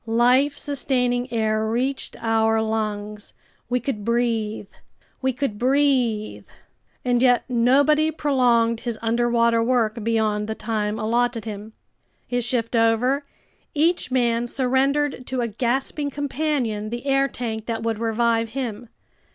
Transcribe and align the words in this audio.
Life 0.07 0.57
sustaining 0.57 1.31
air 1.31 1.63
reached 1.63 2.15
our 2.19 2.59
lungs! 2.59 3.35
We 3.69 3.79
could 3.79 4.03
breathe! 4.03 4.67
We 5.21 5.31
could 5.31 5.59
breathe! 5.59 6.47
And 7.05 7.21
yet 7.21 7.43
nobody 7.47 8.09
prolonged 8.09 8.79
his 8.79 8.97
underwater 9.03 9.61
work 9.61 10.03
beyond 10.03 10.47
the 10.47 10.55
time 10.55 10.97
allotted 10.97 11.45
him. 11.45 11.73
His 12.27 12.43
shift 12.43 12.75
over, 12.75 13.27
each 13.75 14.09
man 14.09 14.47
surrendered 14.47 15.27
to 15.27 15.41
a 15.41 15.47
gasping 15.47 16.09
companion 16.09 16.89
the 16.89 17.05
air 17.05 17.27
tank 17.27 17.67
that 17.67 17.83
would 17.83 17.99
revive 17.99 18.53
him. 18.53 18.89